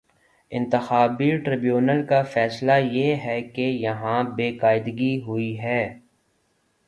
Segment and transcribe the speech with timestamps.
[0.51, 5.83] انتخابی ٹربیونل کا فیصلہ یہ ہے کہ یہاں بے قاعدگی ہو ئی ہے۔